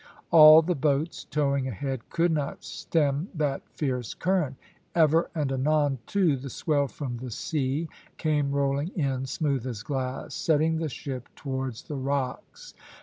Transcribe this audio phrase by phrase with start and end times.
[0.31, 4.55] All the boats towing ahead could not stem that fierce current.
[4.95, 10.33] Ever and anon, too, the swell from the sea came rolling in smooth as glass,
[10.33, 12.73] setting the ship towards the rocks.